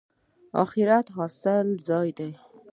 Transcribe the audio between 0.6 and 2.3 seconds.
اخرت د حاصل ځای